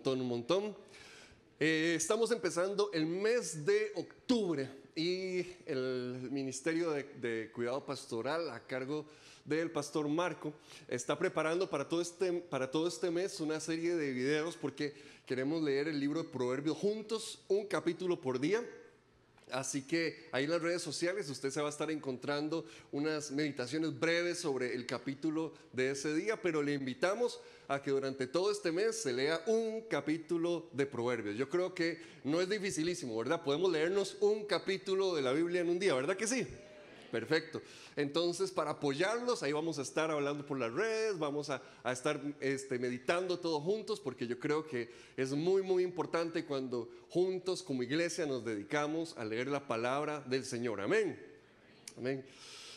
[0.00, 0.76] montón, un montón.
[1.58, 4.66] Eh, estamos empezando el mes de octubre
[4.96, 9.04] y el Ministerio de, Cuidado Pastoral a cargo
[9.44, 10.54] del pastor Marco
[10.88, 14.94] está preparando para todo, este, para todo este mes una serie de videos porque
[15.26, 18.64] queremos leer el libro de Proverbios juntos, un capítulo por día.
[19.52, 24.00] Así que ahí en las redes sociales usted se va a estar encontrando unas meditaciones
[24.00, 27.38] breves sobre el capítulo de ese día, pero le invitamos
[27.70, 31.36] a que durante todo este mes se lea un capítulo de Proverbios.
[31.36, 33.44] Yo creo que no es dificilísimo, ¿verdad?
[33.44, 36.44] Podemos leernos un capítulo de la Biblia en un día, ¿verdad que sí?
[37.12, 37.62] Perfecto.
[37.94, 42.76] Entonces, para apoyarlos, ahí vamos a estar hablando por las redes, vamos a, estar este,
[42.80, 48.26] meditando todos juntos, porque yo creo que es muy, muy importante cuando juntos como iglesia
[48.26, 50.80] nos dedicamos a leer la palabra del Señor.
[50.80, 51.24] Amén.
[51.96, 52.26] Amén.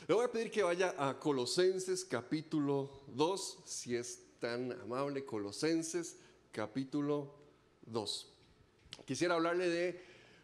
[0.07, 6.17] Le voy a pedir que vaya a Colosenses capítulo 2, si es tan amable, Colosenses
[6.51, 7.33] capítulo
[7.85, 8.27] 2.
[9.05, 10.01] Quisiera hablarle de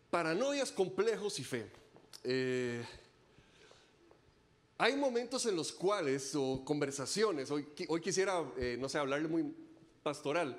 [0.10, 1.70] paranoias, complejos y fe.
[2.24, 2.82] Eh,
[4.78, 7.66] hay momentos en los cuales, o conversaciones, hoy,
[8.02, 9.54] quisiera, eh, no sé, hablarle muy
[10.02, 10.58] pastoral,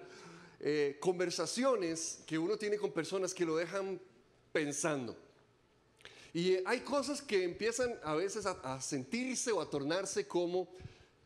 [0.60, 3.98] eh, conversaciones que uno tiene con personas que lo dejan
[4.52, 5.16] pensando.
[6.34, 10.68] Y hay cosas que empiezan a veces a, sentirse o a tornarse como,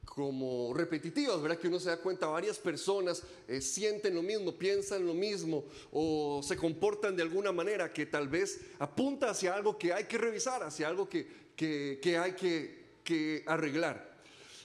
[0.05, 1.59] como repetitivas, ¿verdad?
[1.59, 6.41] Que uno se da cuenta, varias personas eh, sienten lo mismo, piensan lo mismo o
[6.43, 10.63] se comportan de alguna manera que tal vez apunta hacia algo que hay que revisar,
[10.63, 14.19] hacia algo que, que, hay que que arreglar.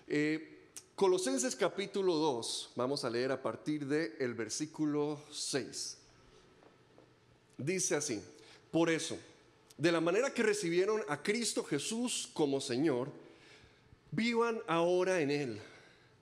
[0.07, 0.55] Eh,
[0.95, 5.97] Colosenses capítulo 2, vamos a leer a partir del el versículo 6.
[7.57, 8.21] Dice así,
[8.71, 9.17] por eso,
[9.77, 13.11] de la manera que recibieron a Cristo Jesús como Señor,
[14.11, 15.59] vivan ahora en Él,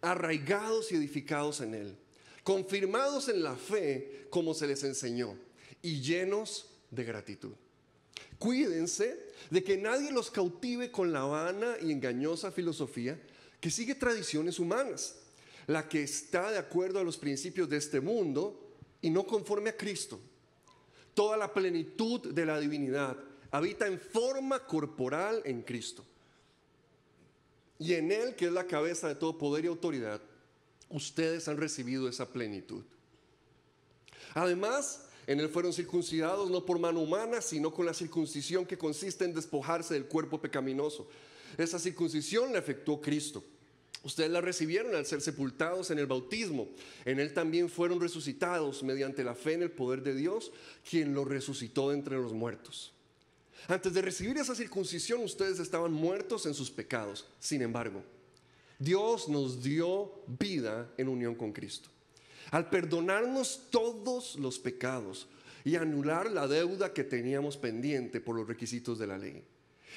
[0.01, 1.95] arraigados y edificados en Él,
[2.43, 5.35] confirmados en la fe como se les enseñó
[5.81, 7.53] y llenos de gratitud.
[8.39, 9.17] Cuídense
[9.49, 13.19] de que nadie los cautive con la vana y engañosa filosofía
[13.59, 15.15] que sigue tradiciones humanas,
[15.65, 19.77] la que está de acuerdo a los principios de este mundo y no conforme a
[19.77, 20.19] Cristo.
[21.13, 23.17] Toda la plenitud de la divinidad
[23.49, 26.05] habita en forma corporal en Cristo.
[27.79, 30.21] Y en Él, que es la cabeza de todo poder y autoridad,
[30.89, 32.83] ustedes han recibido esa plenitud.
[34.33, 39.25] Además, en él fueron circuncidados no por mano humana, sino con la circuncisión que consiste
[39.25, 41.09] en despojarse del cuerpo pecaminoso.
[41.57, 43.43] Esa circuncisión la efectuó Cristo.
[44.03, 46.69] Ustedes la recibieron al ser sepultados en el bautismo.
[47.03, 50.51] En él también fueron resucitados mediante la fe en el poder de Dios,
[50.89, 52.93] quien lo resucitó entre los muertos.
[53.67, 57.25] Antes de recibir esa circuncisión, ustedes estaban muertos en sus pecados.
[57.39, 58.03] Sin embargo,
[58.79, 61.89] Dios nos dio vida en unión con Cristo
[62.51, 65.27] al perdonarnos todos los pecados
[65.63, 69.43] y anular la deuda que teníamos pendiente por los requisitos de la ley.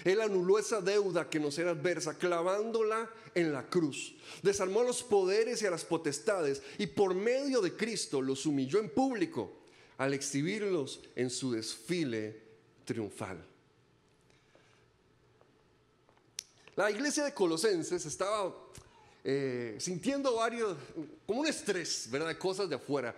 [0.05, 4.17] Él anuló esa deuda que nos era adversa, clavándola en la cruz.
[4.43, 8.91] Desarmó los poderes y a las potestades y por medio de Cristo los humilló en
[8.91, 9.59] público
[9.99, 12.50] al exhibirlos en su desfile
[16.77, 18.55] La iglesia de Colosenses estaba
[19.23, 20.79] eh, sintiendo varios,
[21.27, 22.39] como un estrés, ¿verdad?
[22.39, 23.15] Cosas de afuera.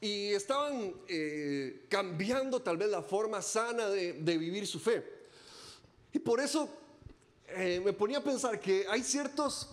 [0.00, 5.04] Y estaban eh, cambiando tal vez la forma sana de, vivir su fe.
[6.12, 6.70] Y por eso
[7.48, 9.68] eh, me ponía a pensar que hay ciertos,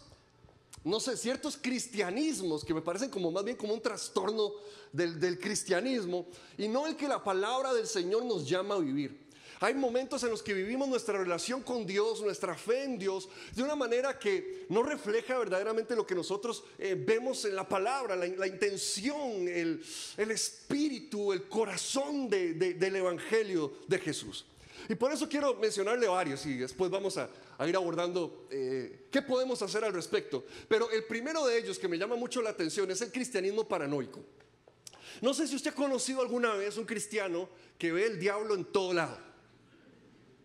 [0.83, 4.51] no sé, ciertos cristianismos que me parecen como más bien como un trastorno
[4.91, 6.27] del cristianismo
[6.57, 9.22] y no el que la palabra del Señor nos llama a vivir.
[9.63, 13.63] Hay momentos en los que vivimos nuestra relación con Dios, nuestra fe en Dios, de
[13.63, 18.45] una manera que no refleja verdaderamente lo que nosotros eh, vemos en la palabra, la,
[18.45, 19.81] intención, el,
[20.17, 24.45] espíritu, el corazón del Evangelio de Jesús.
[24.89, 27.29] Y por eso quiero mencionarle varios y después vamos a,
[27.65, 30.43] ir abordando eh, qué podemos hacer al respecto.
[30.67, 34.19] Pero el primero de ellos que me llama mucho la atención es el cristianismo paranoico.
[35.21, 38.65] No sé si usted ha conocido alguna vez un cristiano que ve el diablo en
[38.65, 39.32] todo lado.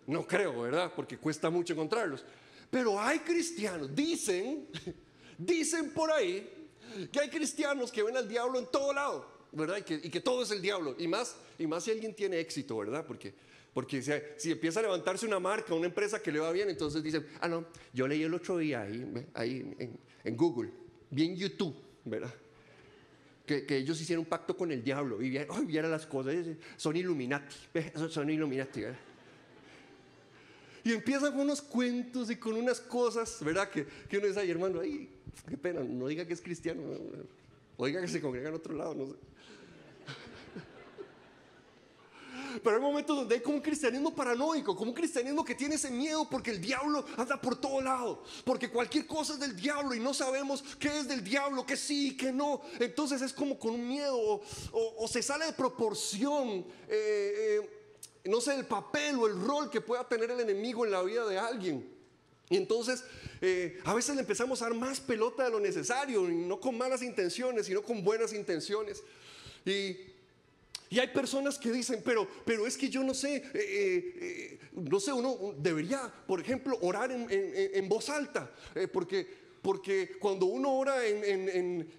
[0.08, 0.90] No creo, ¿verdad?
[0.96, 2.25] Porque cuesta mucho encontrarlos.
[2.70, 4.66] Pero hay cristianos, dicen,
[5.38, 6.50] dicen por ahí
[7.12, 9.84] que hay cristianos que ven al diablo en todo lado, ¿verdad?
[9.87, 10.96] Y que, todo es el diablo.
[10.99, 13.05] Y más, y más si alguien tiene éxito, ¿verdad?
[13.06, 13.34] Porque,
[13.75, 14.02] porque
[14.38, 17.49] si, empieza a levantarse una marca, una empresa que le va bien, entonces dicen, ah,
[17.49, 19.76] no, yo leí el otro día ahí, ahí
[20.25, 20.70] en, Google,
[21.10, 21.76] vi en YouTube,
[22.06, 22.32] ¿verdad?
[23.44, 26.34] Que, ellos hicieron un pacto con el diablo y vieron, las cosas,
[26.78, 27.56] son Illuminati,
[28.08, 29.07] son Illuminati, ¿verdad?
[30.88, 33.69] Y empiezan con unos cuentos y con unas cosas, ¿verdad?
[33.69, 35.11] Que, que uno dice, ay hermano, ay,
[35.46, 36.81] qué pena, no diga que es cristiano,
[37.76, 39.12] o diga que se congrega en otro lado, no sé.
[42.64, 45.90] Pero hay momentos donde hay como un cristianismo paranoico, como un cristianismo que tiene ese
[45.90, 50.00] miedo porque el diablo anda por todo lado, porque cualquier cosa es del diablo y
[50.00, 52.62] no sabemos qué es del diablo, que sí, que no.
[52.81, 54.41] Entonces es como con un miedo
[54.73, 56.64] o, se sale de proporción.
[56.88, 57.78] Eh, eh,
[58.25, 61.26] no sé, el papel o el rol que pueda tener el enemigo en la vida
[61.26, 61.99] de alguien.
[62.50, 63.05] Y entonces
[63.41, 67.03] eh, a veces le empezamos a dar más pelota de lo necesario, no con malas
[67.03, 69.03] intenciones, sino con buenas intenciones.
[69.65, 69.97] Y,
[70.91, 74.99] y hay personas que dicen, pero, pero es que yo no sé, eh, eh, no
[74.99, 78.50] sé, uno debería, por ejemplo, orar en, en, voz alta,
[78.93, 81.47] porque porque cuando uno ora en,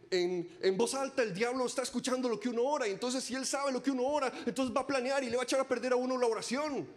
[0.09, 2.87] en, en, voz alta, el diablo está escuchando lo que uno ora.
[2.87, 5.35] Y entonces, si él sabe lo que uno ora, entonces va a planear y le
[5.35, 6.87] va a echar a perder a uno la oración.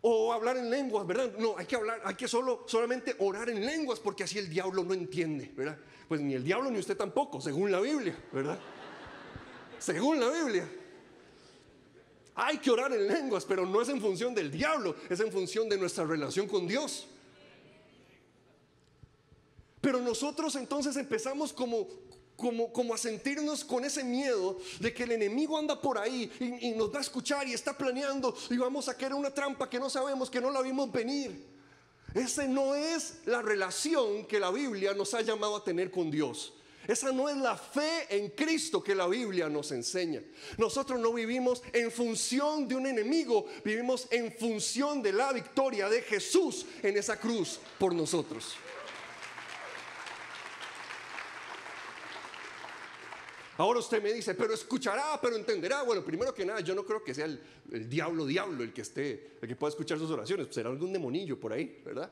[0.00, 1.34] O hablar en lenguas, ¿verdad?
[1.38, 4.82] No, hay que hablar, hay que solo, solamente orar en lenguas, porque así el diablo
[4.82, 5.76] no entiende, ¿verdad?
[6.08, 8.58] Pues ni el diablo ni usted tampoco, según la Biblia, ¿verdad?
[9.78, 10.66] Según la Biblia.
[12.36, 15.68] Hay que orar en lenguas, pero no es en función del diablo, es en función
[15.68, 17.06] de nuestra relación con Dios.
[19.80, 21.86] Pero nosotros entonces empezamos como,
[22.36, 26.30] como, como, a sentirnos con ese miedo de que el enemigo anda por ahí
[26.60, 29.78] y, nos va a escuchar y está planeando y vamos a caer una trampa que
[29.78, 31.46] no sabemos, que no la vimos venir.
[32.14, 36.54] Esa no es la relación que la Biblia nos ha llamado a tener con Dios.
[36.88, 40.22] Esa no es la fe en Cristo que la Biblia nos enseña.
[40.56, 46.00] Nosotros no vivimos en función de un enemigo, vivimos en función de la victoria de
[46.00, 48.54] Jesús en esa cruz por nosotros.
[53.58, 55.82] Ahora usted me dice, pero escuchará, pero entenderá.
[55.82, 59.32] Bueno, primero que nada, yo no creo que sea el, diablo, diablo el que esté,
[59.42, 60.46] el que pueda escuchar sus oraciones.
[60.52, 62.08] será algún demonillo por ahí, ¿verdad?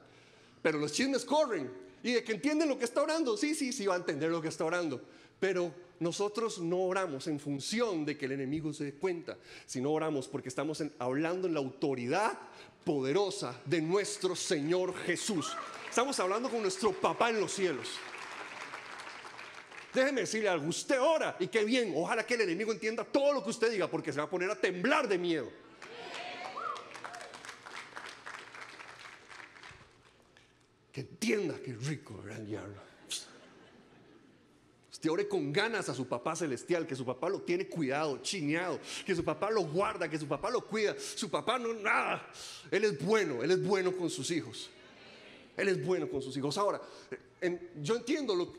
[0.61, 1.71] Pero los chismes corren.
[2.03, 4.43] Y de que entienden lo que está orando, sí, sí, sí va a entender lo
[4.43, 5.01] que está orando.
[5.39, 10.27] Pero nosotros no oramos en función de que el enemigo se dé cuenta, sino oramos
[10.27, 12.37] porque estamos hablando en la autoridad
[12.85, 15.57] poderosa de nuestro Señor Jesús.
[15.89, 17.89] Estamos hablando con nuestro papá en los cielos.
[19.97, 23.43] Déjeme decirle algo, usted ora y qué bien, ojalá que el enemigo entienda todo lo
[23.43, 25.51] que usted diga porque se va a poner a temblar de miedo.
[30.93, 32.67] Que entienda que rico era.
[34.93, 38.79] Usted ore con ganas a su papá celestial, que su papá lo tiene cuidado, chineado,
[39.07, 40.95] que su papá lo guarda, que su papá lo cuida.
[40.99, 42.31] Su papá no, nada.
[42.71, 44.69] Él es bueno, él es bueno con sus hijos.
[45.57, 46.59] Él es bueno con sus hijos.
[46.59, 46.83] Ahora,
[47.81, 48.53] yo entiendo lo,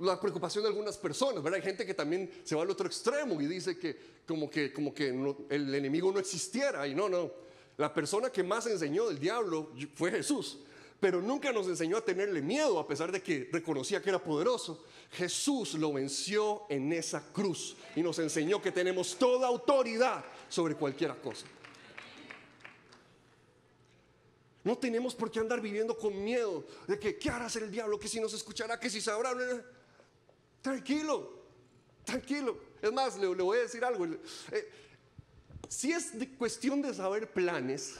[0.00, 1.60] la preocupación de algunas personas, ¿verdad?
[1.60, 4.94] Hay gente que también se va al otro extremo y dice que como que, como
[4.94, 6.86] que el enemigo no existiera.
[6.86, 7.30] Y no, no.
[7.76, 10.58] La persona que más enseñó del diablo fue Jesús.
[10.98, 14.84] Pero nunca nos enseñó a tenerle miedo, a pesar de que reconocía que era poderoso.
[15.12, 21.16] Jesús lo venció en esa cruz y nos enseñó que tenemos toda autoridad sobre cualquier
[21.16, 21.46] cosa.
[24.62, 27.98] No tenemos por qué andar viviendo con miedo de que, ¿qué hará hacer el diablo?
[27.98, 29.34] Que si nos escuchará, que si sabrá.
[30.62, 31.30] Tranquilo,
[32.04, 32.58] tranquilo.
[32.82, 34.06] Es más, le, voy a decir algo.
[34.06, 34.70] Eh,
[35.68, 37.96] si es cuestión de saber planes,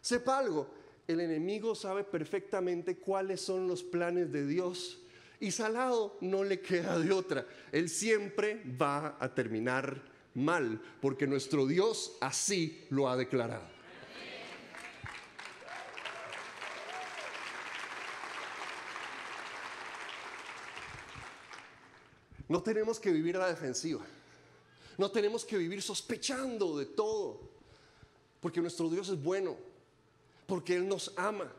[0.00, 0.68] sepa algo.
[1.06, 5.00] El enemigo sabe perfectamente cuáles son los planes de Dios.
[5.40, 7.46] Y Salado no le queda de otra.
[7.72, 10.00] Él siempre va a terminar
[10.34, 13.73] mal, porque nuestro Dios así lo ha declarado.
[22.48, 24.04] No tenemos que vivir a la defensiva.
[24.98, 27.40] No tenemos que vivir sospechando de todo.
[28.40, 29.56] Porque nuestro Dios es bueno.
[30.46, 31.50] Porque Él nos ama.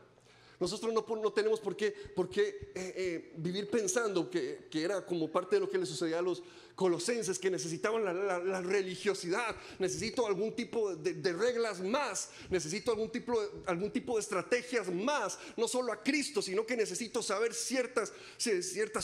[0.58, 5.68] Nosotros no, tenemos por qué, eh, eh, vivir pensando que, era como parte de lo
[5.68, 6.42] que le sucedía a los
[6.74, 14.20] colosenses, que necesitaban la, religiosidad, necesito algún tipo de, reglas más, necesito algún tipo, de,
[14.20, 18.12] estrategias más, no solo a Cristo, sino que necesito saber ciertas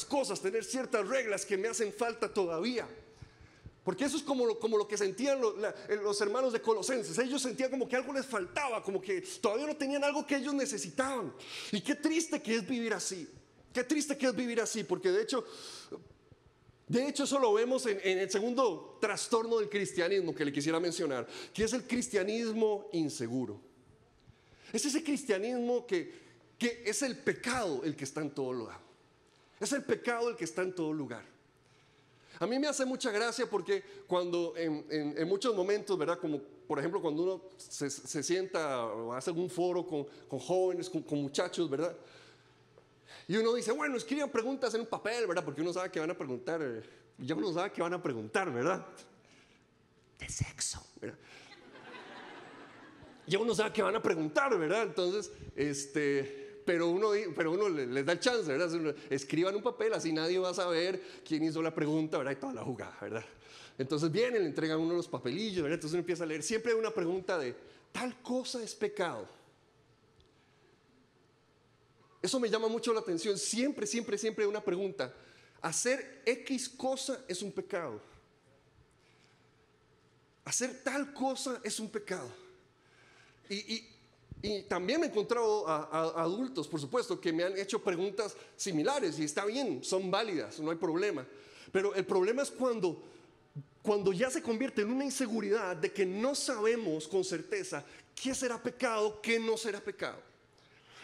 [0.09, 2.89] cosas, tener ciertas reglas que me hacen falta todavía.
[3.85, 7.19] Porque eso es como lo, que sentían eh, los, hermanos de Colosenses.
[7.19, 10.55] Ellos sentían como que algo les faltaba, como que todavía no tenían algo que ellos
[10.55, 11.35] necesitaban.
[11.73, 13.29] Y qué triste que es vivir así.
[13.73, 15.45] Qué triste que es vivir así, porque de hecho,
[16.87, 20.79] de hecho eso lo vemos en, en el segundo trastorno del cristianismo que le quisiera
[20.79, 23.61] mencionar, que es el cristianismo inseguro.
[24.73, 26.13] Es ese cristianismo que,
[26.59, 28.79] que es el pecado el que está en todo lugar.
[29.59, 31.25] Es el pecado el que está en todo lugar.
[32.39, 36.19] A mí me hace mucha gracia porque cuando en, muchos momentos, ¿verdad?
[36.19, 37.91] Como por ejemplo cuando uno se,
[38.23, 40.07] sienta o hace algún foro con,
[40.41, 41.97] jóvenes, con, muchachos, ¿verdad?
[43.29, 45.45] Y uno dice, bueno, escriban preguntas en un papel, ¿verdad?
[45.45, 46.83] Porque uno sabe que van a preguntar, eh,
[47.19, 48.85] ya uno sabe que van a preguntar, ¿verdad?
[50.23, 50.85] de sexo.
[53.27, 54.83] Ya uno sabe que van a preguntar, ¿verdad?
[54.83, 58.95] Entonces, este, pero uno, pero uno les da el chance, ¿verdad?
[59.11, 62.33] Escriban un papel, así nadie va a saber quién hizo la pregunta, ¿verdad?
[62.33, 63.25] Y toda la jugada, ¿verdad?
[63.79, 65.75] Entonces vienen, le entregan uno los papelillos, ¿verdad?
[65.75, 66.43] Entonces uno empieza a leer.
[66.43, 67.55] Siempre hay una pregunta de,
[67.91, 69.27] ¿tal cosa es pecado?
[72.23, 73.37] Eso me llama mucho la atención.
[73.37, 75.13] Siempre, siempre, siempre hay una pregunta.
[75.61, 78.01] Hacer X cosa es un pecado.
[80.45, 82.29] Hacer tal cosa es un pecado.
[83.49, 83.87] Y,
[84.69, 89.25] también me he encontrado a, adultos, por supuesto, que me han hecho preguntas similares y
[89.25, 91.27] está bien, son válidas, no hay problema.
[91.71, 93.01] Pero el problema es cuando,
[93.83, 97.85] cuando ya se convierte en una inseguridad de que no sabemos con certeza
[98.21, 100.19] qué será pecado, qué no será pecado.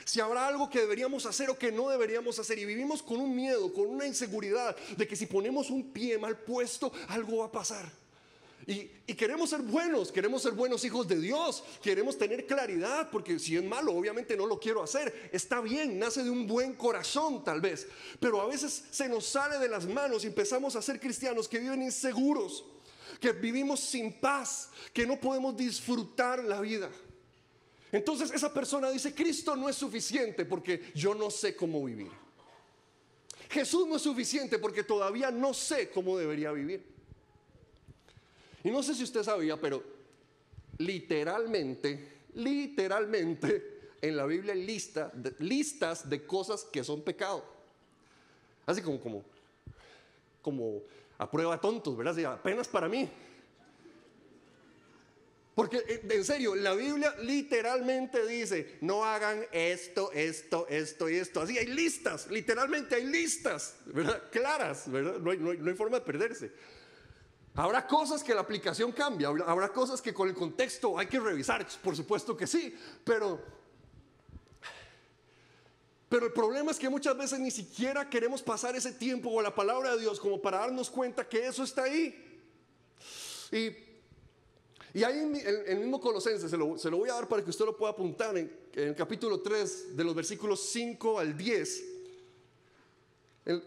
[0.04, 3.36] Si habrá algo que deberíamos hacer o que no deberíamos hacer y vivimos con un
[3.36, 7.52] miedo, con una inseguridad de que si ponemos un pie mal puesto, algo va a
[7.52, 7.92] pasar.
[8.68, 13.56] Y, queremos ser buenos, queremos ser buenos hijos de Dios, queremos tener claridad, porque si
[13.56, 15.30] es malo, obviamente no lo quiero hacer.
[15.32, 17.88] Está bien, nace de un buen corazón tal vez,
[18.20, 21.60] pero a veces se nos sale de las manos y empezamos a ser cristianos que
[21.60, 22.62] viven inseguros,
[23.18, 26.90] que vivimos sin paz, que no podemos disfrutar la vida.
[27.90, 32.10] Entonces esa persona dice, Cristo no es suficiente porque yo no sé cómo vivir.
[33.48, 36.97] Jesús no es suficiente porque todavía no sé cómo debería vivir.
[38.64, 39.82] Y no sé si usted sabía, pero
[40.78, 47.44] literalmente, literalmente, en la Biblia hay lista, listas de cosas que son pecado.
[48.66, 49.24] Así como, como,
[50.42, 50.82] como
[51.18, 52.34] a prueba tontos, ¿verdad?
[52.34, 53.08] apenas para mí.
[55.54, 61.40] Porque eh, en serio, la Biblia literalmente dice, no hagan esto, esto, esto y esto.
[61.40, 64.22] Así hay listas, literalmente hay listas, ¿verdad?
[64.30, 65.18] Claras, ¿verdad?
[65.18, 66.52] No hay, no hay forma de perderse.
[67.58, 71.66] Habrá cosas que la aplicación cambia, habrá cosas que con el contexto hay que revisar,
[71.82, 72.72] por supuesto que sí,
[73.02, 73.40] pero,
[76.08, 79.52] pero el problema es que muchas veces ni siquiera queremos pasar ese tiempo con la
[79.52, 82.14] palabra de Dios como para darnos cuenta que eso está ahí.
[83.50, 85.34] Y, ahí en
[85.66, 87.90] el mismo Colosenses, se lo, se lo, voy a dar para que usted lo pueda
[87.90, 91.97] apuntar en, en el capítulo 3 de los versículos 5 al 10
[93.48, 93.62] en,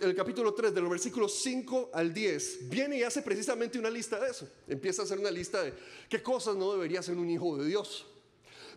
[0.00, 4.18] el capítulo 3, de los versículos 5 al 10, viene y hace precisamente una lista
[4.18, 4.48] de eso.
[4.66, 5.74] Empieza a hacer una lista de
[6.08, 8.06] qué cosas no debería ser un hijo de Dios.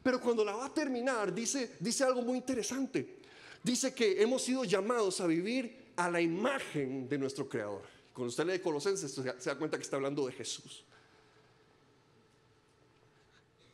[0.04, 3.20] Pero cuando la va a terminar, dice, dice algo muy interesante.
[3.64, 7.84] Dice que hemos sido llamados a vivir a la imagen de nuestro Creador.
[8.12, 10.84] Cuando usted lee Colosenses, se da cuenta que está hablando de Jesús.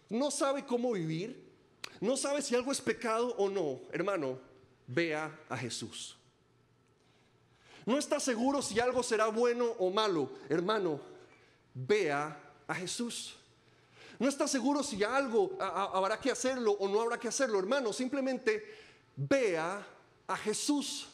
[0.10, 1.44] No sabe cómo vivir,
[2.02, 3.82] no sabe si algo es pecado o no.
[3.92, 4.40] Hermano,
[4.86, 6.17] vea a Jesús.
[7.88, 10.30] No está seguro si algo será bueno o malo.
[10.50, 11.00] Hermano,
[11.74, 13.38] vea a Jesús.
[14.20, 17.58] No está seguro si algo habrá que hacerlo o no habrá que hacerlo.
[17.58, 18.62] Hermano, simplemente
[19.16, 19.88] vea
[20.28, 21.08] a Jesús.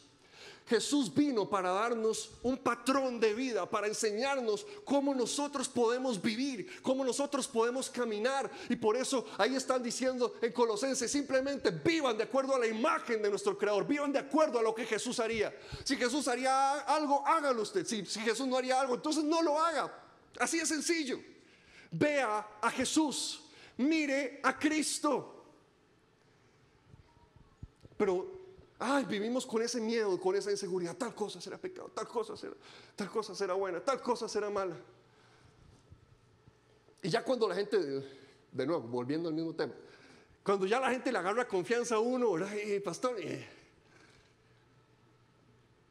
[0.65, 7.03] Jesús vino para darnos un patrón de vida, para enseñarnos cómo nosotros podemos vivir, cómo
[7.03, 8.50] nosotros podemos caminar.
[8.70, 13.22] Y por eso ahí están diciendo en Colosenses, simplemente vivan de acuerdo a la imagen
[13.22, 15.53] de nuestro Creador, vivan de acuerdo a lo que Jesús haría.
[15.84, 17.86] Si Jesús haría algo, hágalo usted.
[17.86, 19.93] Si, si Jesús no haría algo, entonces no lo haga.
[20.39, 21.20] Así de sencillo.
[21.91, 23.43] Vea a Jesús,
[23.77, 25.46] mire a Cristo.
[27.98, 28.42] Pero
[28.79, 30.95] Ay, vivimos con ese miedo, con esa inseguridad.
[30.97, 32.53] Tal cosa será pecado, tal cosa será,
[32.95, 34.75] tal cosa será buena, tal cosa será mala.
[37.01, 39.73] Y ya cuando la gente, de nuevo, volviendo al mismo tema,
[40.43, 42.51] cuando ya la gente le agarra confianza a uno, ¿verdad?
[42.83, 43.47] pastor, eh,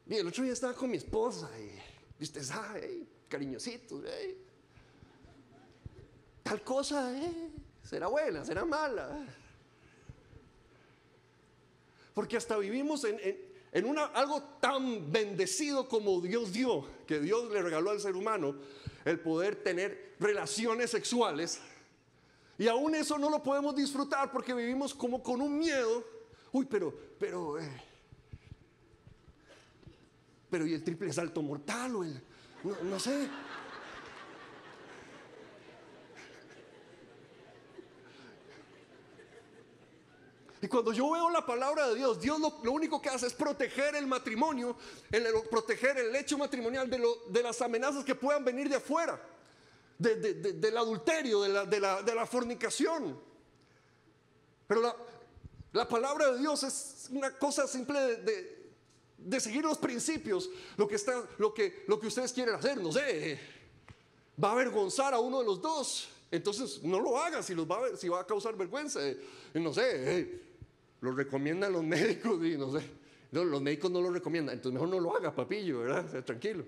[0.07, 4.01] el otro día estaba con mi esposa y, usted sabe, cariñosito,
[6.43, 7.51] tal cosa, eh,
[7.83, 9.25] será buena, será mala.
[12.13, 17.89] Porque hasta vivimos en, una, algo tan bendecido como Dios dio, que Dios le regaló
[17.91, 18.55] al ser humano,
[19.05, 21.59] el poder tener relaciones sexuales.
[22.57, 26.03] Y aún eso no lo podemos disfrutar porque vivimos como con un miedo.
[26.51, 27.81] Uy, pero, pero, eh,
[30.49, 32.21] pero ¿y el triple salto mortal o el,
[32.83, 33.27] no sé?
[40.63, 43.97] Y cuando yo veo la palabra de Dios, Dios lo, único que hace es proteger
[43.97, 44.77] el matrimonio,
[45.51, 49.21] proteger el hecho matrimonial de, las amenazas que puedan venir de afuera,
[49.99, 53.19] del adulterio, de la, fornicación.
[54.65, 54.95] Pero
[55.73, 57.99] la, palabra de Dios es una cosa simple
[59.17, 60.95] de, seguir los principios, lo que,
[62.07, 63.37] ustedes quieren hacer, no sé.
[64.41, 66.07] va a avergonzar a uno de los dos.
[66.31, 69.05] Entonces no lo haga si, va, a, si va a causar vergüenza.
[69.05, 69.19] Eh,
[69.53, 70.52] no sé, eh,
[71.03, 72.89] lo recomiendan los médicos y no sé.
[73.31, 76.23] los médicos no lo recomiendan, entonces mejor no lo haga, papillo, ¿verdad?
[76.23, 76.63] Tranquilo.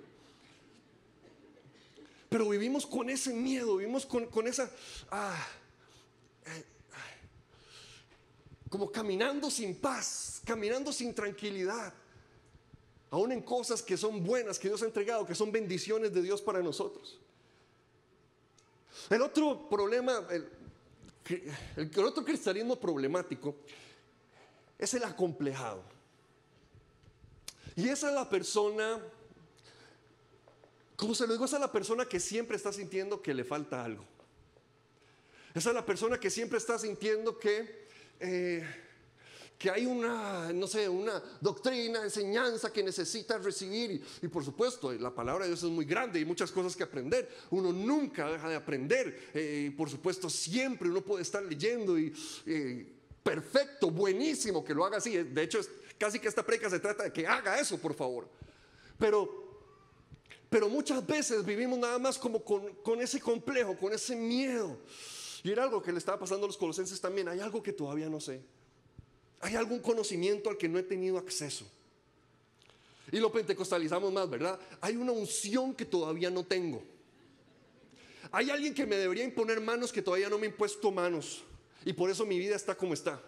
[2.28, 4.70] Pero vivimos con ese miedo, vivimos con, esa...
[5.10, 5.48] Ah,
[6.48, 6.64] eh,
[8.70, 11.94] como caminando sin paz, caminando sin tranquilidad.
[13.12, 16.42] Aún en cosas que son buenas, que Dios ha entregado, que son bendiciones de Dios
[16.42, 17.22] para nosotros.
[19.10, 20.50] El otro problema, el,
[21.78, 23.56] el otro cristianismo problemático
[24.78, 25.84] es el acomplejado.
[27.76, 29.02] Y esa es la persona,
[30.96, 33.84] como se lo digo, esa es la persona que siempre está sintiendo que le falta
[33.84, 34.06] algo.
[35.54, 37.88] Esa es la persona que siempre está sintiendo que,
[38.20, 38.66] eh,
[39.58, 44.04] que hay una, no sé, una doctrina, enseñanza que necesita recibir.
[44.22, 47.30] Y, por supuesto, la palabra de Dios es muy grande y muchas cosas que aprender.
[47.52, 49.32] Uno nunca deja de aprender.
[49.34, 52.14] Eh, y por supuesto, siempre uno puede estar leyendo y
[52.46, 55.18] eh, perfecto, buenísimo que lo haga así.
[55.18, 55.60] De hecho,
[55.98, 58.30] casi que esta preca se trata de que haga eso, por favor.
[59.00, 59.64] Pero,
[60.48, 64.78] pero muchas veces vivimos nada más como con, ese complejo, con ese miedo.
[65.44, 67.28] Y era algo que le estaba pasando a los colosenses también.
[67.28, 68.42] Hay algo que todavía no sé.
[69.42, 71.66] Hay algún conocimiento al que no he tenido acceso.
[73.12, 74.60] Y lo pentecostalizamos más, ¿verdad?
[74.82, 76.84] Hay una unción que todavía no tengo.
[78.32, 81.44] Hay alguien que me debería imponer manos que todavía no me ha impuesto manos.
[81.86, 83.22] Y por eso mi vida está como está.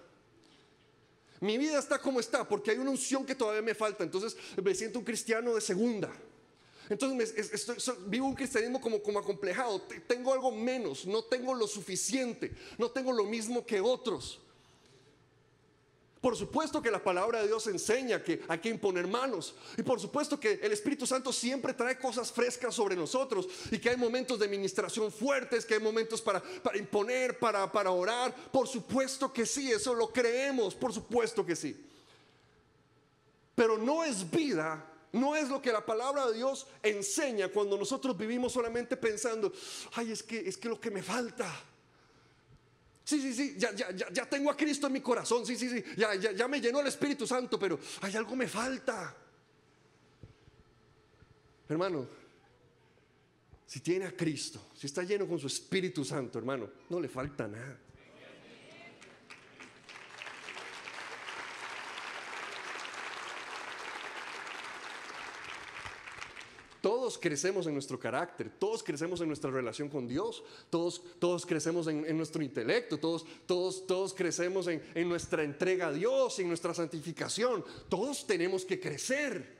[1.40, 4.04] Mi vida está como está porque hay una unción que todavía me falta.
[4.04, 6.12] Entonces me siento un cristiano de segunda.
[6.90, 7.46] Entonces
[8.08, 9.82] vivo un cristianismo como, como acomplejado.
[10.08, 14.42] Tengo algo menos, no tengo lo suficiente, no tengo lo mismo que otros.
[16.28, 19.56] Por supuesto que la palabra de Dios enseña que hay que imponer manos.
[19.78, 23.48] Y por supuesto que el Espíritu Santo siempre trae cosas frescas sobre nosotros.
[23.72, 27.92] Y que hay momentos de ministración fuertes, que hay momentos para, para imponer, para, para
[27.92, 28.36] orar.
[28.52, 30.76] Por supuesto que sí, eso lo creemos.
[30.76, 31.82] Por supuesto que sí.
[33.56, 38.18] Pero no es vida no es lo que la palabra de Dios enseña cuando nosotros
[38.18, 39.54] vivimos solamente pensando,
[39.94, 41.50] ay, es que es que lo que me falta.
[43.08, 45.46] Sí, sí, sí, ya, ya, ya, tengo a Cristo en mi corazón.
[45.46, 48.50] Sí, sí, sí, ya, ya, ya me llenó el Espíritu Santo, pero hay algo me
[48.50, 49.15] falta.
[51.70, 52.06] Hermano,
[53.65, 57.48] si tiene a Cristo, si está lleno con su Espíritu Santo, hermano, no le falta
[57.48, 57.80] nada.
[66.82, 71.88] Todos crecemos en nuestro carácter, todos crecemos en nuestra relación con Dios, todos, todos crecemos
[71.88, 77.66] en, nuestro intelecto, todos, todos, todos crecemos en, nuestra entrega a Dios, en nuestra santificación.
[77.90, 79.58] Todos tenemos que crecer.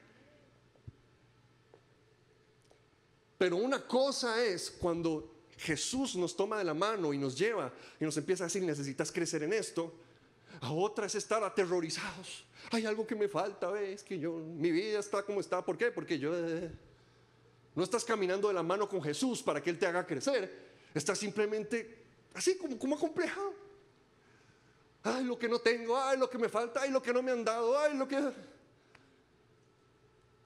[3.38, 8.06] Pero una cosa es cuando Jesús nos toma de la mano y nos lleva y
[8.06, 9.94] nos empieza a decir, necesitas crecer en esto.
[10.62, 12.46] A otra es estar aterrorizados.
[12.72, 15.66] Hay algo que me falta, ves que yo, mi vida está como está.
[15.66, 15.92] ¿Por qué?
[15.92, 16.36] Porque yo...
[16.36, 16.87] Eh,
[17.78, 20.52] no estás caminando de la mano con Jesús para que Él te haga crecer.
[20.96, 23.54] Estás simplemente así como, como acomplejado.
[25.04, 27.30] Ay, lo que no tengo, ay, lo que me falta, ay, lo que no me
[27.32, 28.34] han dado, ay, lo que...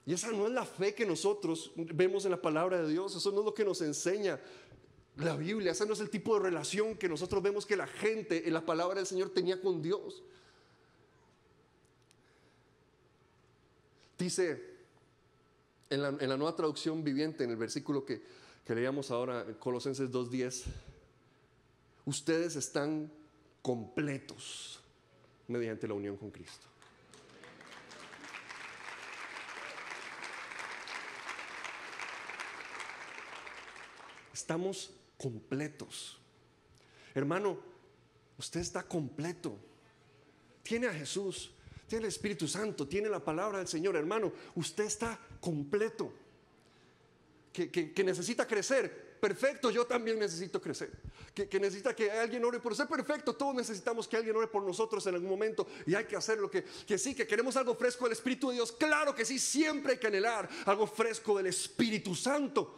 [0.04, 3.32] Y esa no es la fe que nosotros vemos en la palabra de Dios, eso
[3.32, 4.38] no es lo que nos enseña
[5.16, 8.46] la Biblia, ese no es el tipo de relación que nosotros vemos que la gente
[8.46, 10.22] en la palabra del Señor tenía con Dios.
[14.18, 14.71] Dice
[15.92, 18.22] en la, nueva traducción viviente, en el versículo que,
[18.64, 20.64] que leíamos ahora, Colosenses 2.10,
[22.06, 23.12] ustedes están
[23.60, 24.80] completos
[25.48, 26.66] mediante la unión con Cristo.
[34.32, 36.18] Estamos completos.
[37.14, 37.58] Hermano,
[38.38, 39.58] usted está completo.
[40.62, 41.52] Tiene a Jesús
[41.98, 46.12] el Espíritu Santo, tiene la palabra del Señor, hermano, usted está completo.
[47.52, 50.90] Que, necesita crecer, perfecto, yo también necesito crecer.
[51.34, 55.06] Que, necesita que alguien ore por ser perfecto, todos necesitamos que alguien ore por nosotros
[55.06, 58.04] en algún momento y hay que hacer lo que, que sí, que queremos algo fresco
[58.04, 62.14] del Espíritu de Dios, claro que sí, siempre hay que anhelar algo fresco del Espíritu
[62.14, 62.74] Santo,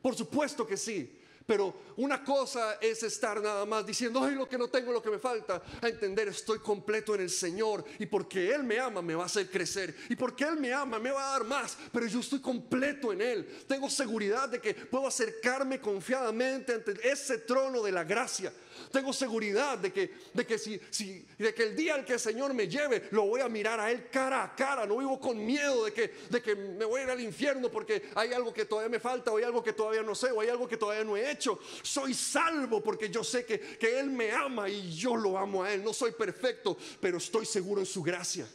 [0.00, 1.20] por supuesto que sí.
[1.46, 5.10] Pero una cosa es estar nada más diciendo, ay, lo que no tengo, lo que
[5.10, 5.62] me falta.
[5.82, 7.84] A entender, estoy completo en el Señor.
[7.98, 9.94] Y porque Él me ama, me va a hacer crecer.
[10.08, 11.76] Y porque Él me ama, me va a dar más.
[11.92, 13.64] Pero yo estoy completo en Él.
[13.66, 18.50] Tengo seguridad de que puedo acercarme confiadamente ante ese trono de la gracia.
[18.90, 22.20] Tengo seguridad de que, de que, si, si, de que el día en que el
[22.20, 24.86] Señor me lleve, lo voy a mirar a Él cara a cara.
[24.86, 28.10] No vivo con miedo de que, de que me voy a ir al infierno porque
[28.14, 30.48] hay algo que todavía me falta, o hay algo que todavía no sé, o hay
[30.48, 31.58] algo que todavía no he hecho.
[31.82, 35.72] Soy salvo porque yo sé que, que Él me ama y yo lo amo a
[35.72, 35.82] Él.
[35.82, 38.46] No soy perfecto, pero estoy seguro en su gracia.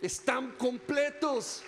[0.00, 1.62] Están completos.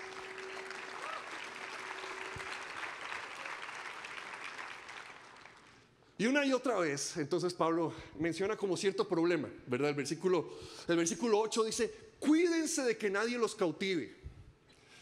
[6.18, 9.90] Y una y otra vez, entonces Pablo menciona como cierto problema, ¿verdad?
[9.90, 14.16] El versículo, el versículo 8 dice, cuídense de que nadie los cautive.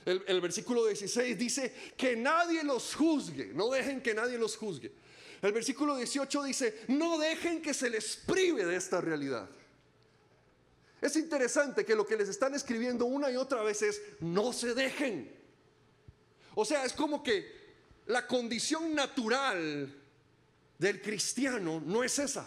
[0.05, 4.91] El, el, versículo 16 dice, que nadie los juzgue, no dejen que nadie los juzgue.
[5.41, 9.49] El versículo 18 dice, no dejen que se les prive de esta realidad.
[11.01, 14.75] Es interesante que lo que les están escribiendo una y otra vez es, no se
[14.75, 15.31] dejen.
[16.55, 17.47] O sea, es como que
[18.07, 19.95] la condición natural
[20.85, 22.47] del cristiano no es esa.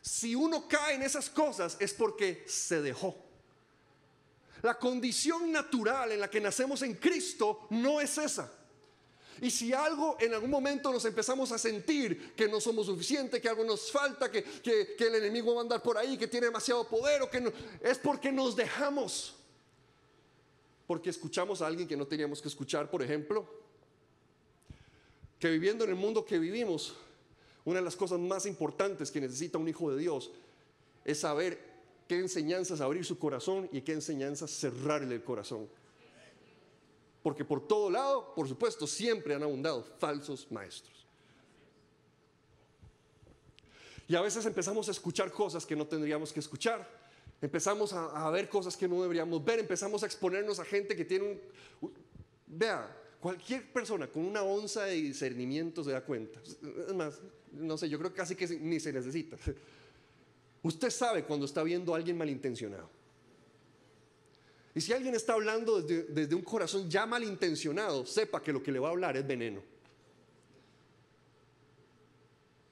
[0.00, 3.14] Si uno cae en esas cosas es porque se dejó.
[4.62, 8.50] La condición natural en la que nacemos en Cristo no es esa.
[9.42, 13.50] Y si algo en algún momento nos empezamos a sentir que no somos suficientes, que
[13.50, 17.20] algo nos falta, que, el enemigo va a andar por ahí, que tiene demasiado poder,
[17.20, 19.34] o que no, es porque nos dejamos.
[20.86, 23.46] Porque escuchamos a alguien que no teníamos que escuchar, por ejemplo,
[25.38, 26.96] que viviendo en el mundo que vivimos,
[27.66, 30.30] una de las cosas más importantes que necesita un hijo de Dios
[31.04, 31.58] es saber
[32.08, 35.68] qué enseñanzas abrir su corazón y qué enseñanzas cerrarle el corazón.
[37.24, 41.04] Porque por todo lado, por supuesto, siempre han abundado falsos maestros.
[44.06, 46.88] Y a veces empezamos a escuchar cosas que no tendríamos que escuchar.
[47.42, 49.58] Empezamos a, ver cosas que no deberíamos ver.
[49.58, 51.40] Empezamos a exponernos a gente que tiene
[51.80, 51.92] un...
[52.46, 56.40] Vea, cualquier persona con una onza de discernimiento se da cuenta.
[56.86, 57.18] Es más,
[57.50, 59.36] no sé, yo creo que casi que ni se necesita.
[60.62, 62.88] Usted sabe cuando está viendo a alguien malintencionado.
[64.76, 68.78] Y si alguien está hablando desde, un corazón ya malintencionado, sepa que lo que le
[68.78, 69.60] va a hablar es veneno.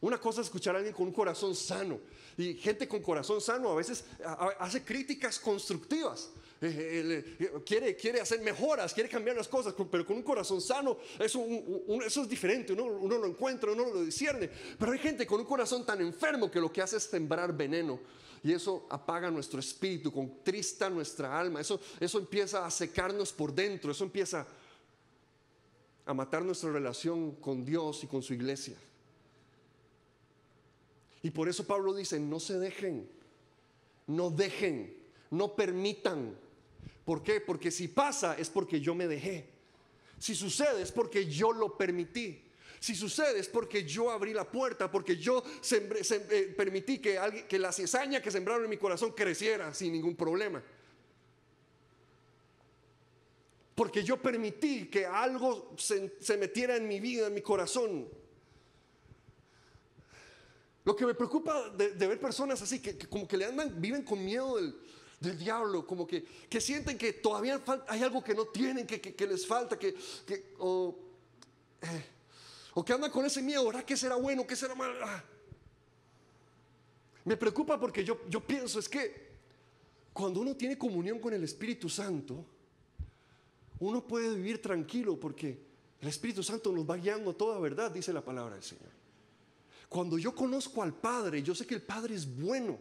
[0.02, 1.98] Una cosa es escuchar a alguien con un corazón sano.
[2.36, 4.04] Y gente con corazón sano a veces
[4.60, 6.30] hace críticas constructivas.
[6.60, 10.96] Eh, eh, quiere, quiere hacer mejoras, quiere cambiar las cosas, pero con un corazón sano,
[11.18, 11.44] eso,
[12.06, 14.48] eso es diferente, uno, uno, lo encuentra, uno lo discierne.
[14.78, 18.00] Pero hay gente con un corazón tan enfermo que lo que hace es sembrar veneno.
[18.42, 23.90] Y eso apaga nuestro espíritu, contrista nuestra alma, eso, eso empieza a secarnos por dentro,
[23.90, 24.46] eso empieza
[26.06, 28.76] a matar nuestra relación con Dios y con su iglesia.
[31.22, 33.08] Y por eso Pablo dice, no se dejen,
[34.06, 34.94] no dejen,
[35.30, 36.36] no permitan
[37.04, 37.40] ¿Por qué?
[37.40, 39.48] Porque si pasa es porque yo me dejé.
[40.18, 42.40] Si sucede es porque yo lo permití.
[42.80, 47.72] Si sucede es porque yo abrí la puerta, porque yo eh, permití que, que la
[47.72, 50.62] cizaña que sembraron en mi corazón creciera sin ningún problema.
[53.74, 58.08] Porque yo permití que algo se, metiera en mi vida, en mi corazón.
[60.84, 64.24] Lo que me preocupa de, ver personas así, que, como que le andan, viven con
[64.24, 64.78] miedo del,
[65.24, 69.26] del diablo, como que, que sienten que todavía hay algo que no tienen, que, que,
[69.26, 69.94] les falta, que,
[70.58, 70.96] o,
[71.80, 72.04] eh,
[72.74, 73.84] o, que andan con ese miedo, ¿verdad?
[73.84, 74.46] ¿Qué será bueno?
[74.46, 74.94] ¿Qué será malo?
[75.04, 75.24] Ah.
[77.24, 79.34] Me preocupa porque yo, yo pienso, es que
[80.12, 82.44] cuando uno tiene comunión con el Espíritu Santo,
[83.80, 85.58] uno puede vivir tranquilo porque
[86.00, 88.92] el Espíritu Santo nos va guiando a toda verdad, dice la palabra del Señor.
[89.88, 92.78] Cuando yo conozco al Padre, yo sé que el Padre es bueno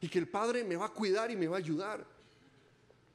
[0.00, 2.04] y que el Padre me va a cuidar y me va a ayudar.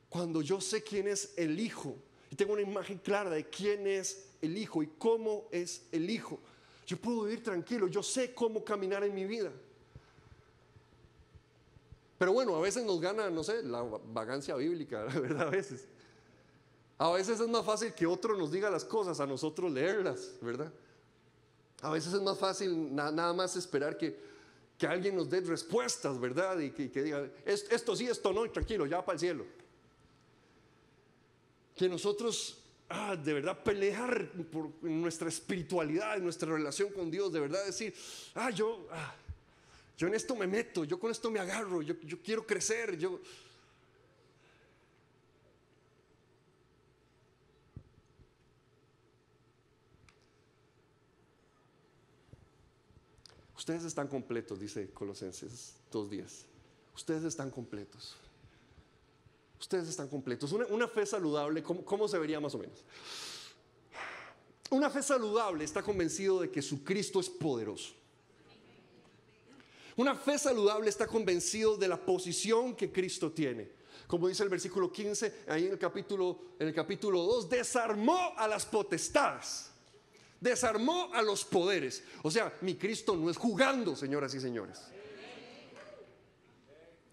[0.10, 1.96] Cuando yo sé quién es el Hijo
[2.30, 6.40] y tengo una imagen clara de quién es el Hijo y cómo es el Hijo,
[6.86, 9.52] yo puedo vivir tranquilo, yo sé cómo caminar en mi vida.
[12.18, 15.88] Pero bueno, a veces nos gana, no sé, la vagancia bíblica, la verdad, a veces.
[16.98, 20.72] A veces es más fácil que otro nos diga las cosas, a nosotros leerlas, ¿verdad?
[21.82, 24.18] A veces es más fácil nada más esperar que,
[24.84, 26.60] que alguien nos dé respuestas, ¿verdad?
[26.60, 29.46] Y que, diga, esto sí, esto no, tranquilo, ya para el cielo.
[31.74, 32.58] Que nosotros,
[32.90, 37.96] ah, de verdad, pelear por nuestra espiritualidad, nuestra relación con Dios, de verdad decir,
[38.36, 39.16] ah, yo, ah,
[39.98, 43.22] yo en esto me meto, yo con esto me agarro, yo, yo quiero crecer, yo...
[53.64, 56.44] Ustedes están completos, dice Colosenses dos días.
[56.94, 58.14] Ustedes están completos.
[59.58, 60.52] Ustedes están completos.
[60.52, 62.84] Una, fe saludable, ¿cómo, se vería más o menos?
[64.70, 67.94] Una fe saludable está convencido de que su Cristo es poderoso.
[69.96, 73.72] Una fe saludable está convencido de la posición que Cristo tiene.
[74.08, 78.46] Como dice el versículo 15, ahí en el capítulo, en el capítulo 2, desarmó a
[78.46, 79.72] las potestades,
[80.44, 82.04] desarmó a los poderes.
[82.22, 84.80] O sea, mi Cristo no es jugando, señoras y señores.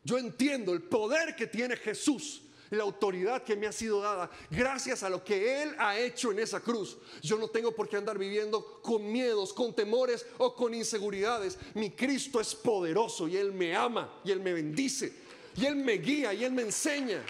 [0.03, 5.03] Yo entiendo el poder que tiene Jesús la autoridad que me ha sido dada gracias
[5.03, 6.99] a lo que Él ha hecho en esa cruz.
[7.21, 11.59] Yo no tengo por qué andar viviendo con miedos, con temores o con inseguridades.
[11.75, 15.13] Mi Cristo es poderoso y Él me ama y Él me bendice
[15.57, 17.25] y Él me guía y Él me enseña.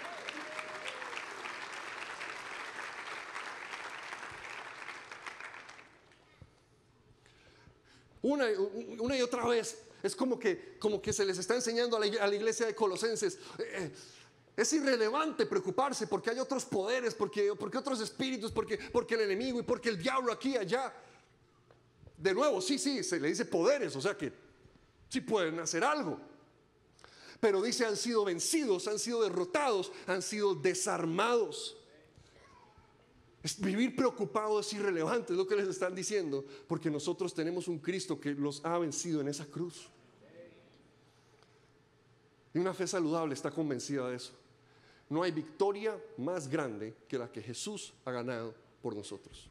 [8.21, 9.83] Una, y otra vez.
[10.03, 13.35] Es como que, como que se les está enseñando a la, iglesia de Colosenses.
[13.59, 13.91] Eh, eh,
[14.57, 19.59] es irrelevante preocuparse porque hay otros poderes, porque, porque otros espíritus, porque, porque el enemigo
[19.59, 20.93] y porque el diablo aquí y allá.
[22.17, 24.31] De nuevo, sí, sí, se le dice poderes, o sea que
[25.09, 26.19] sí pueden hacer algo.
[27.39, 31.80] Pero dice han sido vencidos, han sido derrotados, han sido desarmados.
[33.59, 38.19] Vivir preocupado es irrelevante, es lo que les están diciendo, porque nosotros tenemos un Cristo
[38.19, 39.89] que los ha vencido en esa cruz.
[42.53, 44.33] Y una fe saludable está convencida de eso.
[45.09, 49.49] No hay victoria más grande que la que Jesús ha ganado por nosotros.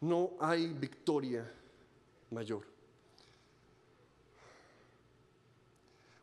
[0.00, 1.50] No hay victoria
[2.30, 2.79] mayor.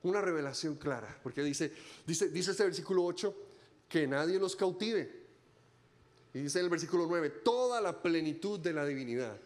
[0.07, 1.73] Una revelación clara, porque dice,
[2.05, 3.35] dice, dice este versículo 8,
[3.89, 5.27] que nadie los cautive.
[6.33, 9.37] Y dice en el versículo 9, toda la plenitud de la divinidad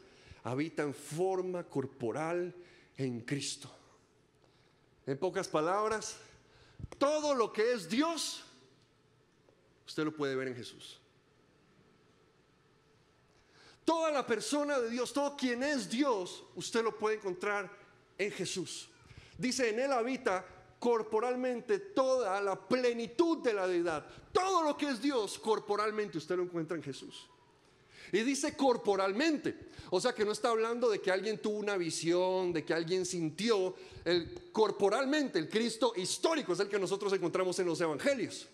[0.43, 2.53] habita en forma corporal
[2.95, 3.71] en Cristo.
[5.07, 6.17] En pocas palabras,
[6.99, 8.43] todo lo que es Dios,
[9.87, 10.99] usted lo puede ver en Jesús.
[13.83, 17.67] Toda la persona de Dios, todo quien es Dios, usted lo puede encontrar
[18.19, 18.90] en Jesús.
[19.41, 20.45] Dice, en Él habita
[20.77, 24.05] corporalmente toda la plenitud de la deidad.
[24.31, 27.27] Todo lo que es Dios, corporalmente usted lo encuentra en Jesús.
[28.11, 29.57] Y dice corporalmente.
[29.89, 33.03] O sea que no está hablando de que alguien tuvo una visión, de que alguien
[33.03, 33.73] sintió.
[34.05, 38.47] El, corporalmente, el Cristo histórico es el que nosotros encontramos en los evangelios.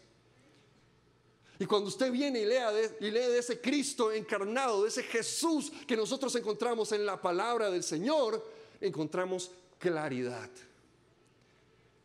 [1.60, 5.97] Y cuando usted viene y, y lee de ese Cristo encarnado, de ese Jesús que
[5.97, 8.41] nosotros encontramos en la palabra del Señor,
[8.80, 10.50] encontramos claridad.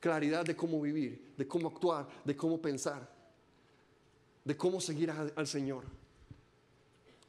[0.03, 3.11] Claridad de cómo vivir, de cómo actuar, de cómo pensar,
[4.45, 5.85] de cómo seguir al Señor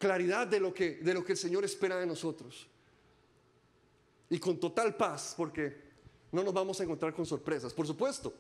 [0.03, 2.67] claridad de lo que, de lo que el Señor espera de nosotros.
[4.29, 5.77] Y con total paz, porque
[6.33, 7.73] no nos vamos a encontrar con sorpresas.
[7.73, 8.33] Por supuesto,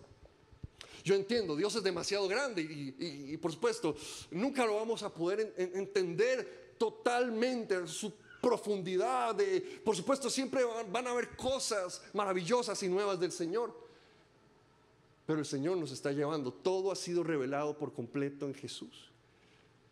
[1.05, 3.95] yo entiendo, Dios es demasiado grande y, por supuesto,
[4.31, 9.33] nunca lo vamos a poder entender totalmente su profundidad.
[9.33, 13.82] De, por supuesto, siempre van a haber cosas maravillosas y nuevas del Señor.
[15.25, 16.51] Pero el Señor nos está llevando.
[16.51, 19.09] Todo ha sido revelado por completo en Jesús.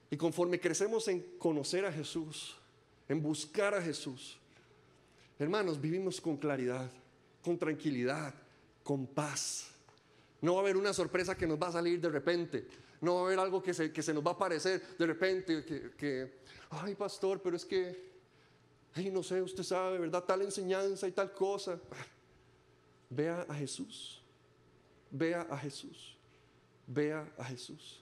[0.10, 2.58] Y conforme crecemos en conocer a Jesús,
[3.08, 4.38] en buscar a Jesús,
[5.40, 6.92] hermanos, vivimos con claridad,
[7.42, 8.34] con tranquilidad,
[8.84, 9.72] con paz.
[10.42, 12.68] No va a haber una sorpresa que nos va a salir de repente.
[13.00, 15.64] No va a haber algo que se, que se nos va a aparecer de repente.
[15.64, 16.40] Que, que,
[16.72, 18.12] ay, pastor, pero es que,
[18.94, 20.26] ay, no sé, usted sabe, ¿verdad?
[20.26, 21.80] Tal enseñanza y tal cosa.
[23.10, 24.21] Vea a Jesús.
[25.12, 26.18] Vea a Jesús.
[26.88, 28.02] Vea a Jesús.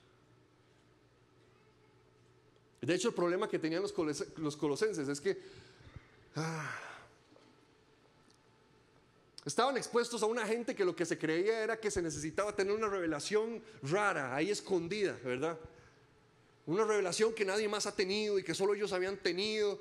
[2.81, 5.37] De hecho, el problema que tenían los, colosenses es que
[6.35, 6.73] ah,
[9.43, 12.73] estaban expuestos a una gente que lo que se creía era que se necesitaba tener
[12.73, 15.59] una revelación rara, ahí escondida, ¿verdad?
[16.67, 19.79] Una revelación que nadie más ha tenido y que solo ellos habían tenido.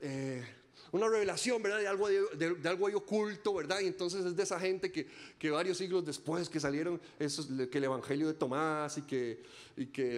[0.00, 0.46] Eh,
[0.92, 1.78] una revelación, ¿verdad?
[1.78, 3.80] De algo, de, algo ahí oculto, ¿verdad?
[3.80, 5.06] Y entonces es de esa gente que,
[5.38, 9.42] que varios siglos después que salieron, esos, que el Evangelio de Tomás y que,
[9.76, 10.16] y que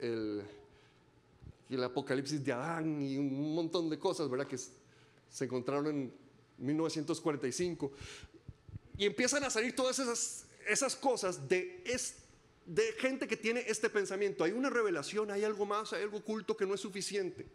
[0.00, 0.44] el,
[1.70, 4.46] el, Apocalipsis de Adán y un montón de cosas, ¿verdad?
[4.46, 6.12] Que se encontraron en
[6.58, 7.92] 1945.
[8.96, 11.84] Y empiezan a salir todas esas, esas cosas de,
[12.66, 14.42] de gente que tiene este pensamiento.
[14.42, 17.46] Hay una revelación, hay algo más, hay algo oculto que no es suficiente.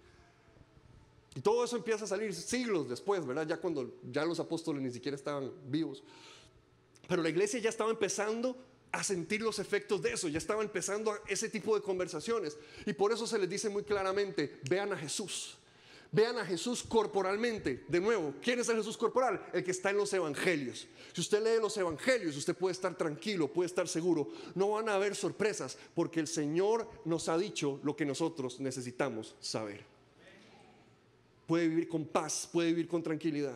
[1.36, 3.48] Y todo eso empieza a salir siglos después, ¿verdad?
[3.48, 6.04] Ya cuando ya los apóstoles ni siquiera estaban vivos.
[7.08, 8.56] Pero la iglesia ya estaba empezando
[8.92, 12.58] a sentir los efectos de eso, ya estaba empezando ese tipo de conversaciones.
[12.86, 15.58] Y por eso se les dice muy claramente, vean a Jesús,
[16.14, 17.86] Vean a Jesús corporalmente.
[17.88, 19.44] De nuevo, ¿quién es el Jesús corporal?
[19.52, 20.88] El que está en los evangelios.
[21.12, 24.30] Si usted lee los evangelios, usted puede estar tranquilo, puede estar seguro.
[24.54, 29.36] No van a haber sorpresas porque el Señor nos ha dicho lo que nosotros necesitamos
[29.40, 29.93] saber.
[31.54, 33.56] Puede vivir con paz, puede vivir con tranquilidad.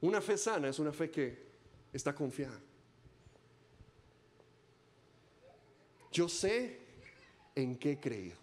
[0.00, 1.36] Una fe sana es una fe que
[1.92, 2.60] está confiada.
[6.12, 6.78] Yo sé
[7.52, 8.36] en qué he creído.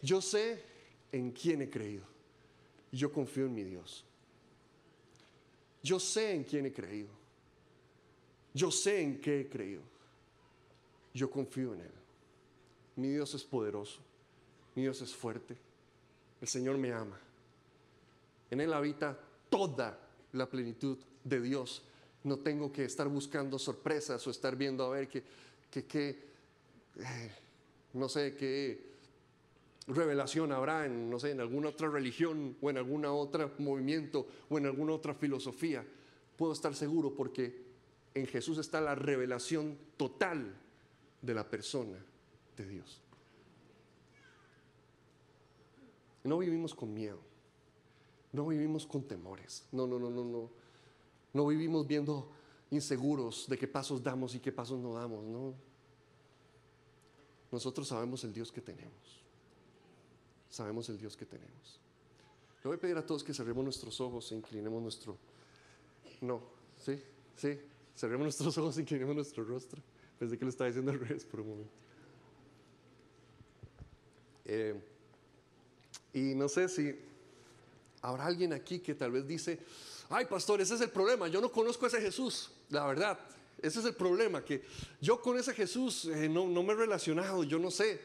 [0.00, 0.62] Yo sé
[1.12, 2.06] en quién he creído.
[2.90, 4.02] Yo confío en mi Dios.
[5.82, 7.10] Yo sé en quién he creído.
[8.54, 9.82] Yo sé en qué he creído.
[11.12, 12.03] Yo confío en Él.
[12.96, 14.00] Mi Dios es poderoso.
[14.74, 15.56] Mi Dios es fuerte.
[16.40, 17.18] El Señor me ama.
[18.50, 19.98] En Él habita toda
[20.32, 21.82] la plenitud de Dios.
[22.22, 25.22] No tengo que estar buscando sorpresas o estar viendo a ver qué,
[25.70, 26.08] qué,
[26.98, 27.32] eh,
[27.94, 28.94] no sé, qué
[29.88, 34.58] revelación habrá en, no sé, en alguna otra religión o en algún otro movimiento o
[34.58, 35.84] en alguna otra filosofía.
[36.36, 37.64] Puedo estar seguro porque
[38.14, 40.54] en Jesús está la revelación total
[41.20, 41.98] de la persona
[42.62, 43.00] Dios.
[46.22, 47.18] No vivimos con miedo.
[48.32, 49.66] No vivimos con temores.
[49.72, 50.50] No, no, no, no, no.
[51.32, 52.30] No vivimos viendo
[52.70, 55.54] inseguros de qué pasos damos y qué pasos no damos, no.
[57.50, 59.22] Nosotros sabemos el Dios que tenemos.
[60.48, 61.80] Sabemos el Dios que tenemos.
[62.62, 65.18] Le voy a pedir a todos que cerremos nuestros ojos e inclinemos nuestro.
[66.20, 66.40] No,
[66.78, 67.00] sí,
[67.36, 67.58] sí.
[67.94, 69.82] Cerremos nuestros ojos e inclinemos nuestro rostro.
[70.18, 71.83] Pensé que lo estaba diciendo al revés por un momento.
[74.44, 74.74] Eh,
[76.12, 76.94] y no sé si
[78.04, 79.58] Habrá alguien aquí que tal vez dice,
[80.10, 83.18] ay pastor, ese es el problema, yo no conozco a ese Jesús, la verdad,
[83.62, 84.62] ese es el problema, que
[85.00, 87.98] yo con ese Jesús eh, no, me he relacionado, yo no sé.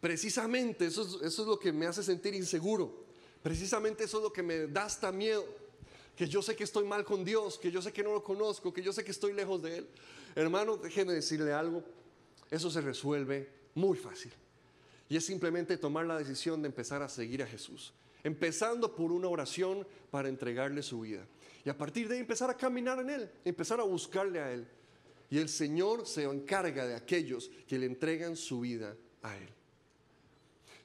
[0.00, 3.04] Precisamente eso es, eso es lo que me hace sentir inseguro,
[3.44, 5.46] precisamente eso es lo que me da hasta miedo,
[6.16, 8.74] que yo sé que estoy mal con Dios, que yo sé que no lo conozco,
[8.74, 9.88] que yo sé que estoy lejos de Él.
[10.34, 11.84] Hermano, déjeme decirle algo,
[12.50, 14.32] eso se resuelve muy fácil.
[15.08, 19.28] Y es simplemente tomar la decisión de empezar a seguir a Jesús empezando por una
[19.28, 21.26] oración para entregarle su vida.
[21.64, 24.66] Y a partir de ahí empezar a caminar en Él, empezar a buscarle a Él.
[25.30, 29.48] Y el Señor se encarga de aquellos que le entregan su vida a Él.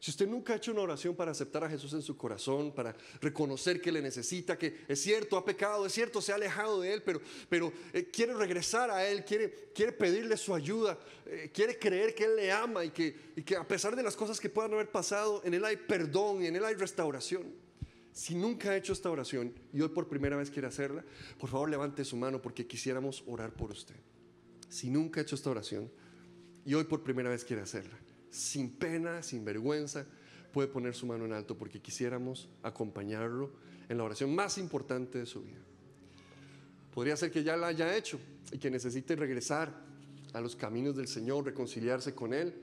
[0.03, 2.93] Si usted nunca ha hecho una oración para aceptar a Jesús en su corazón, para
[3.21, 6.91] reconocer que le necesita, que es cierto, ha pecado, es cierto, se ha alejado de
[6.91, 11.79] Él, pero, pero eh, quiere regresar a Él, quiere, quiere pedirle su ayuda, eh, quiere
[11.79, 14.49] creer que Él le ama y que, y que a pesar de las cosas que
[14.49, 17.53] puedan haber pasado, en Él hay perdón y en Él hay restauración.
[18.11, 21.05] Si nunca ha hecho esta oración y hoy por primera vez quiere hacerla,
[21.39, 23.95] por favor levante su mano porque quisiéramos orar por usted.
[24.67, 25.89] Si nunca ha hecho esta oración
[26.65, 27.97] y hoy por primera vez quiere hacerla,
[28.33, 30.05] sin pena, sin vergüenza,
[30.51, 33.51] puede poner su mano en alto porque quisiéramos acompañarlo
[33.89, 35.61] en la oración más importante de su vida.
[36.93, 38.19] Podría ser que ya la haya hecho
[38.51, 39.71] y que necesite regresar
[40.33, 42.53] a los caminos del Señor, reconciliarse con Él.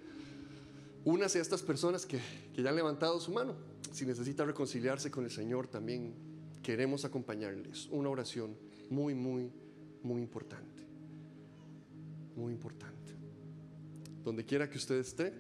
[1.05, 2.21] Únase a estas personas que,
[2.55, 3.55] que ya han levantado su mano.
[3.93, 6.15] Si necesita reconciliarse con el Señor, también
[6.63, 7.87] queremos acompañarles.
[7.91, 8.57] Una oración
[8.89, 9.51] muy, muy,
[10.03, 10.85] muy importante.
[12.37, 13.13] Muy importante.
[14.25, 15.33] Donde quiera que usted esté,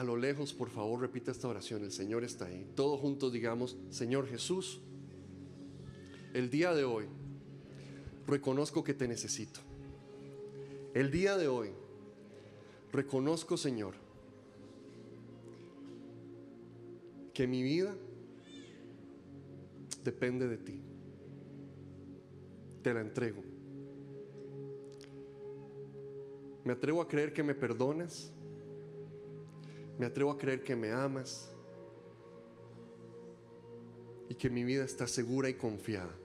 [0.00, 1.84] a lo lejos, por favor, repita esta oración.
[1.84, 2.66] El Señor está ahí.
[2.74, 4.80] Todos juntos digamos, Señor Jesús,
[6.32, 7.04] el día de hoy
[8.26, 9.60] reconozco que te necesito.
[10.94, 11.68] El día de hoy
[12.90, 13.92] reconozco, Señor,
[17.34, 17.94] que mi vida
[20.02, 20.80] depende de ti.
[22.82, 23.42] Te la entrego.
[26.64, 28.32] Me atrevo a creer que me perdonas
[30.00, 31.50] me atrevo a creer que me amas
[34.30, 36.16] y que mi vida está segura y confiada.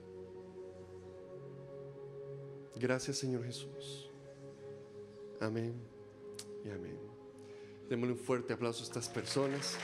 [2.74, 4.10] Gracias Señor Jesús.
[5.40, 5.74] Amén
[6.64, 6.98] y amén.
[7.90, 9.76] Démosle un fuerte aplauso a estas personas.